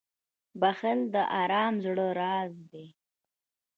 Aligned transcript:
•بښل 0.61 0.99
د 1.13 1.15
ارام 1.41 1.73
زړه 1.85 2.07
راز 2.19 2.53
دی. 2.71 2.85